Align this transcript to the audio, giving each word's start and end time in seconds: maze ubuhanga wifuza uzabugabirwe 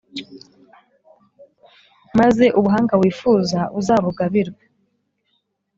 maze 2.19 2.45
ubuhanga 2.59 2.93
wifuza 3.01 3.59
uzabugabirwe 3.79 4.63